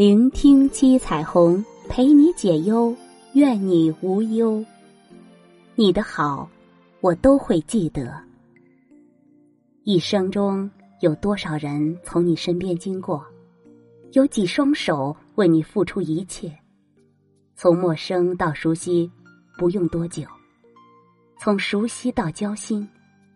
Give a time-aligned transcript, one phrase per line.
[0.00, 2.96] 聆听七彩虹，陪你解忧，
[3.34, 4.64] 愿你无忧。
[5.74, 6.48] 你的好，
[7.02, 8.10] 我都会记得。
[9.84, 10.70] 一生中
[11.00, 13.22] 有多少人从你身边经过？
[14.12, 16.50] 有几双手为你付出一切？
[17.54, 19.12] 从陌生到熟悉，
[19.58, 20.24] 不用多久；
[21.38, 22.88] 从熟悉到交心，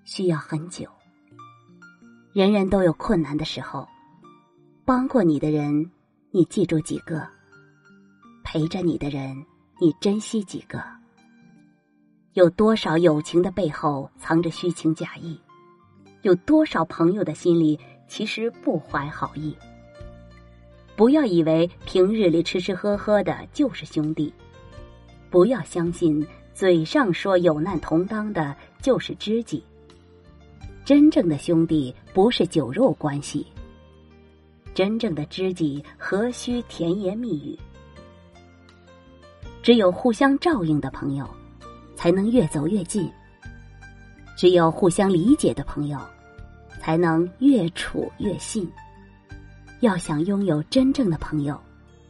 [0.04, 0.88] 需要很久。
[2.32, 3.86] 人人都有困难的时候，
[4.86, 5.90] 帮过你的人。
[6.36, 7.24] 你记住几个？
[8.42, 9.36] 陪着你的人，
[9.80, 10.82] 你珍惜几个？
[12.32, 15.38] 有多少友情的背后藏着虚情假意？
[16.22, 17.78] 有多少朋友的心里
[18.08, 19.56] 其实不怀好意？
[20.96, 24.34] 不要以为平日里吃吃喝喝的就是兄弟，
[25.30, 29.62] 不要相信嘴上说有难同当的就是知己。
[30.84, 33.46] 真正的兄弟不是酒肉关系。
[34.74, 37.58] 真正的知己何须甜言蜜语？
[39.62, 41.26] 只有互相照应的朋友，
[41.94, 43.08] 才能越走越近；
[44.36, 45.98] 只有互相理解的朋友，
[46.80, 48.70] 才能越处越信。
[49.80, 51.58] 要想拥有真正的朋友，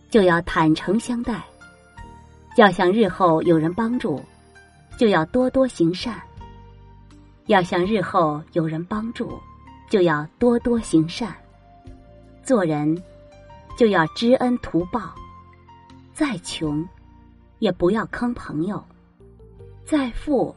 [0.08, 1.34] 就要坦诚相待；
[2.56, 4.20] 要想日后有人帮助，
[4.96, 6.14] 就要多多行善；
[7.46, 9.38] 要想日后有人帮助，
[9.90, 11.36] 就要多多行善。
[12.44, 13.02] 做人
[13.78, 15.14] 就要知恩图报，
[16.12, 16.86] 再穷
[17.58, 18.84] 也不要坑朋友，
[19.86, 20.54] 再富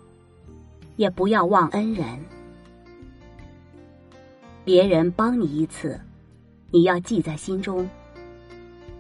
[0.98, 2.06] 也不要忘恩人。
[4.66, 5.98] 别人帮你一次，
[6.72, 7.88] 你要记在心中；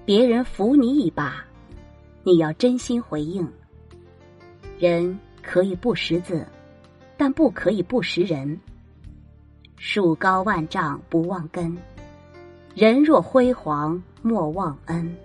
[0.05, 1.43] 别人扶你一把，
[2.23, 3.45] 你要真心回应。
[4.79, 6.47] 人可以不识字，
[7.17, 8.57] 但不可以不识人。
[9.75, 11.77] 树高万丈不忘根。
[12.79, 15.17] 人若辉煌，莫忘恩。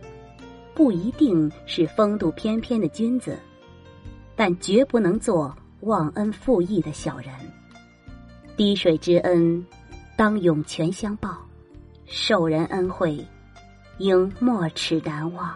[0.72, 3.38] 不一定是风度翩翩的君子，
[4.34, 7.28] 但绝不能做忘恩负义的小人。
[8.56, 9.62] 滴水之恩，
[10.16, 11.28] 当涌泉相报；
[12.06, 13.22] 受人恩惠，
[13.98, 15.54] 应没齿难忘。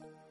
[0.00, 0.29] Bye.